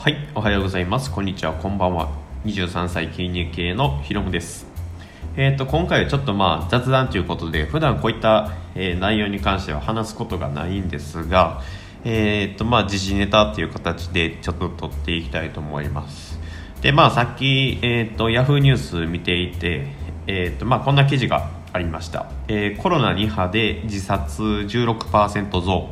[0.00, 1.10] はい、おはようございます。
[1.10, 2.08] こんにちは、こんばんは。
[2.44, 4.64] 23歳経営系のひろむです。
[5.36, 11.62] えっ、と、今回はちょっとまあ雑談ということで、普段こういった、えー内容に関しては話すことがないんですが、
[12.04, 16.38] えっ、と、まあ時事ネタっていう形でちょっと撮っていきたいと思います。
[16.80, 19.88] で、まあさっき、えっ、と、ヤフーニュース見ていて、
[20.28, 22.30] えっ、と、まあこんな記事がありました。
[22.46, 25.90] えーコロナ2波で自殺16%増。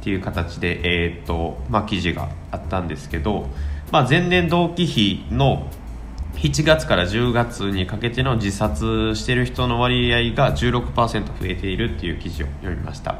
[0.00, 3.46] っていう形で、えーとまあ、記事があったんですけど、
[3.92, 5.68] まあ、前年同期比の
[6.34, 13.18] 7月から10月にかけての自殺してる人の割合が16%増えているっていう記事を読みました。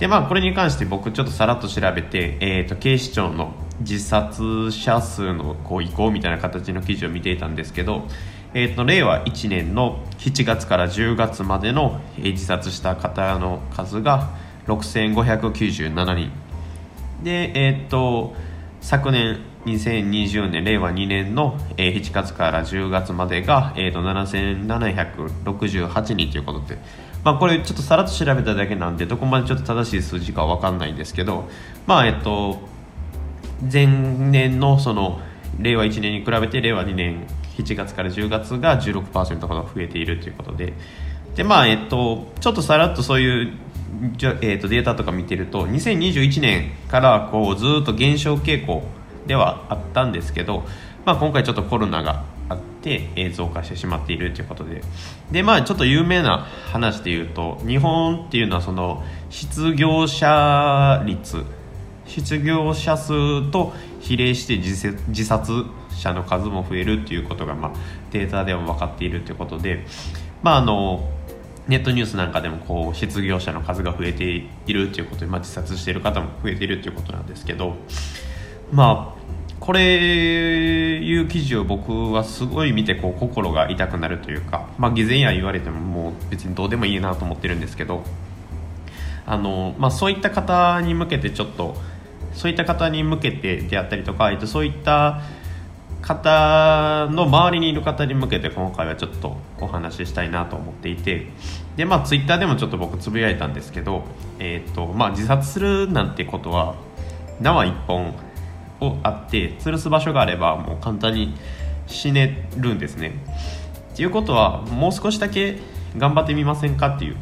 [0.00, 8.06] でまあこれに関して僕ちょっとさらっと調べて、えー、と警視庁の自殺者数のこう移行みたいな形の記事を見ていたんですけど、
[8.54, 14.30] えー、と令和1年の7月から10月までの自殺した方の数が
[14.68, 16.30] 6597人。
[17.22, 18.34] でえーっと
[18.80, 26.78] 昨年2020年令和2年の、えー7月から10月までが、えー、と7768人ということで、
[27.24, 31.48] まあ、これちょっとさらっと調べただけなんでどこまでちょっと正しい数字かわかんないんですけど
[31.86, 32.60] まあえっと
[33.70, 35.20] 前年のその
[35.58, 37.26] 令和1年に比べて令和2年
[37.58, 40.74] 7月から10月が16%ほど増えているということで。
[41.34, 43.52] でまあえっとちょっとさらっとそういう
[44.16, 48.82] じゃ、えっとデータとか見てると2021年からこうずっと減少傾向
[49.26, 50.64] ではあったんですけど、
[51.04, 54.82] まあ、今回ちょっとコロナがあって、え増加してしまっているということで。
[55.30, 61.44] でまあちょっと有名な話で言うと日本っていうのはその失業者率
[62.06, 67.72] 失業者数と比例して自殺自殺者の数も増えるっていうことが、まあ、
[68.10, 69.84] データでも分かっているということで、
[70.42, 71.08] まあ、あの
[71.68, 74.24] ネットニュースなんかでもこう失業者の数が増えて
[74.66, 77.76] いるということで、まあ、自殺している方も増えているということなんですけど
[78.72, 79.18] まあ
[79.60, 88.02] これいう記事を僕はすごい見てこう心が痛くなるというか、まあ、偽善や言われてももう別にどうでもいいなと思ってるんですけど
[89.26, 91.76] あの、まあ、そういった方に向けてちょっと
[92.32, 95.22] そういった方に向けてであったりとか、そういった
[96.08, 101.26] 方の周りにいる方に向けて今回はちょっとお話ししたいなと思っていて
[101.76, 104.04] で、まあ、ツイッターでもちょっと僕つぶやいたんですけど、
[104.38, 106.76] えっとまあ、自殺するなんてことは
[107.42, 108.14] 縄一本
[108.80, 111.34] をあって吊るす場所があればもう簡単に
[111.86, 113.12] 死ねるんですね。
[113.92, 115.58] っていうことはもう少しだけ
[115.96, 117.16] 頑張ってみませんかっていう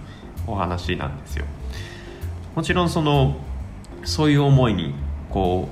[0.47, 1.45] お話なんですよ。
[2.55, 3.37] もちろんその
[4.05, 4.95] そういう思いに
[5.31, 5.69] こ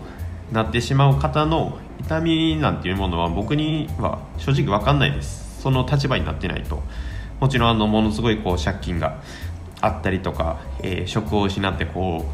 [0.51, 5.63] うなってしまう方の痛みなんていうものは僕には正直分かんないです。
[5.63, 6.83] その立場になってないと。
[7.41, 9.21] もちろんあのものすごいこう借金が
[9.81, 12.25] あったりとか、えー職を失ってこ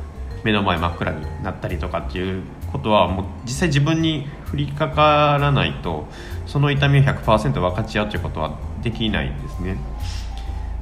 [0.43, 2.43] う目の前真っ暗になったりとかっていう
[2.73, 6.07] ことはもう実際自分に降りかからないと
[6.47, 9.77] その痛みを100%分かち合うということはできないんですね。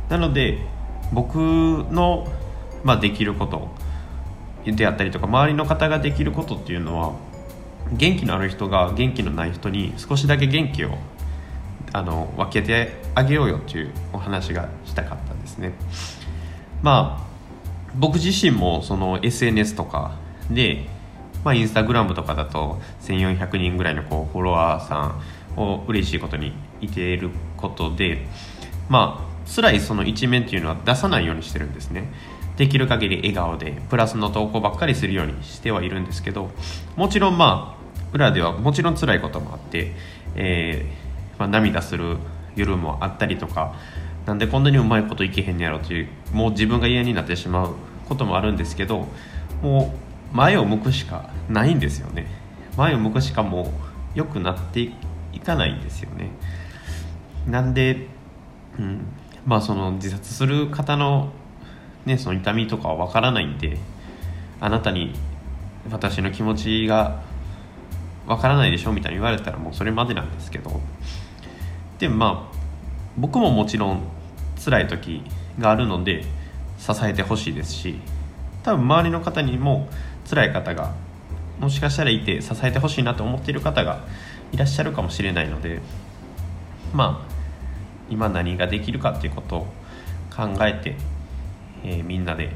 [0.09, 0.59] なので
[1.13, 2.27] 僕の、
[2.85, 3.69] まあ、できること
[4.65, 7.28] であったりとか周りの方ができることっていうのは
[7.93, 10.99] 元気のある人が元気のない人に少しだけ元気を
[11.93, 15.73] あの分けてあげようよっていうお話がしたかったんですね。
[16.83, 17.29] まあ
[17.97, 20.17] 僕自身もその SNS とか
[20.51, 20.87] で、
[21.45, 25.19] まあ、インスタグラムとかだと1400人ぐらいのこうフォロワーさ
[25.57, 28.27] んを嬉しいことにいていることで
[28.89, 32.13] まあ辛いその一面っていうのは出さないようにしてるんですね。
[32.57, 36.51] できる限り笑顔でプラスの投稿ばっかりするようにしてはいるんですけど
[36.97, 37.78] もちろんまあ
[38.13, 39.93] 裏ではもちろん辛いこともあって、
[40.35, 42.17] えーまあ、涙する
[42.57, 43.75] 夜もあったりとか
[44.27, 47.75] なんでこんなにうまいこといけへんねやろというもう自分が嫌になってしまう
[48.09, 49.07] こともあるんですけど
[49.63, 49.95] も
[50.33, 52.27] う前を向くしかないんですよね。
[52.77, 53.67] 前を向くしかもう
[54.15, 54.93] 良くなって
[55.33, 56.31] いかないんですよね。
[57.47, 58.07] なんで、
[58.79, 59.07] うん、
[59.47, 61.33] まあその自殺する方の,、
[62.05, 63.79] ね、その痛みとかは分からないんで
[64.61, 65.15] あなたに
[65.91, 67.23] 私の気持ちが
[68.29, 70.81] 分からないでしょみたいに言われたらもうそれまでなんですけど。
[71.99, 72.59] でまあ
[73.17, 74.03] 僕ももちろん
[74.65, 75.23] 辛い時
[75.59, 76.25] があるので
[76.79, 77.99] 支えてほしいですし
[78.63, 79.89] 多分周りの方にも
[80.29, 80.95] 辛い方が
[81.59, 84.05] もしかしたらいて支えてほしいなと思っている方が
[84.53, 85.81] いらっしゃるかもしれないので
[86.93, 87.35] まあ
[88.09, 89.67] 今何ができるかっていうことを
[90.35, 90.97] 考えて、
[91.85, 92.51] えーみんなで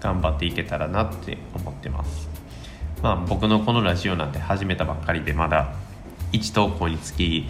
[0.00, 2.37] 頑張っていけたらなって思ってます。
[3.02, 5.74] まあ僕のこのラジオなんて始めたばっかりでまだ
[6.32, 7.46] 1投稿につき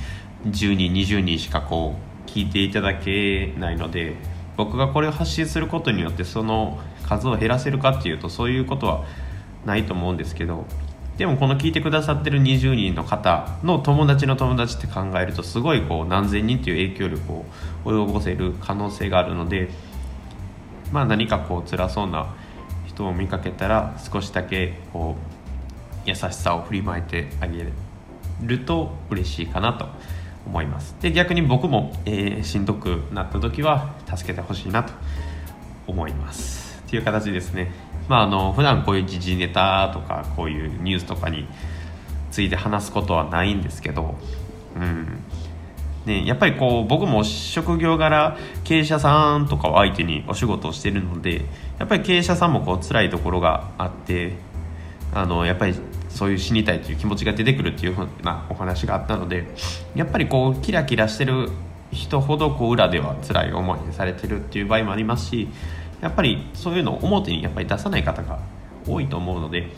[0.46, 1.94] 10人20人しかこ
[2.26, 4.16] う聞いていただけないので
[4.56, 9.04] 僕がこれを発信することによってその数を減らせるかっていうとそういうことは
[9.64, 10.66] ないと思うんですけど
[11.16, 17.44] でもこの聞いてくださってる20人の方の友達の友達って考えるとすごいこう何千人っていう影響力を
[17.84, 19.70] 及ぼせる可能性があるので
[20.92, 22.34] まあ何かこう辛そうな
[22.86, 25.37] 人を見かけたら少しだけこう
[26.08, 27.66] 優しさを振りまいてあげ
[28.42, 29.86] ると嬉しいかなと
[30.46, 30.96] 思います。
[31.00, 34.92] で逆に僕も、えー、しんどくなった時は助けてほしいなと
[35.86, 36.82] 思います。
[36.86, 37.70] っていう形ですね。
[38.08, 41.46] まあ、あの普段こういう時事ネタとかこういうニュースとかに
[42.30, 44.14] ついて話すことはないんですけど、
[44.76, 45.22] うん。
[46.06, 51.42] ね、やっぱりこう僕も職業柄経営者さんとかを相手にお仕事をしてるので
[51.78, 54.32] やっぱり経営者さんもこう辛いところがあって
[55.12, 55.74] あのやっぱり
[56.08, 59.46] そういう死にたいという気持ちが出てくるっていうふうなお話があったので
[59.94, 61.50] やっぱりこうキラキラしてる
[61.92, 65.48] 人ほどこう裏では辛い思いされてるっていう場合もありますし
[66.00, 68.38] やっぱりそういうのを表にやっぱり出さない方が
[68.86, 69.68] 多いと思うので、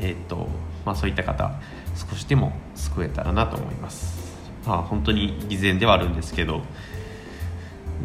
[0.00, 0.48] えーと
[0.84, 1.52] まあ、そういった方
[1.94, 4.30] 少しでも救えたらなと思います。
[4.66, 6.62] まあ、本当に偽善ではあるんですけど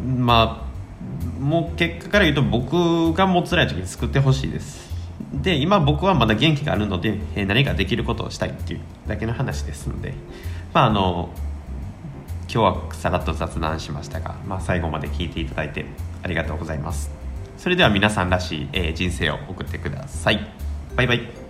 [0.04, 4.85] まあもう結果から言うと僕がもう辛い時に救ってほしいです
[5.32, 10.14] で今僕はまだ元気があるので、え何かできることをしたいっていうだけの話ですので
[10.72, 11.30] まああの
[12.42, 15.84] 今日はさらっと雑談しましたが、まあ、最後まで聞いていただいて
[16.22, 17.10] ありがとうございます。
[17.58, 20.46] それでは皆さんらしい、えー、人生を送ってください。
[20.94, 21.45] バイバイ。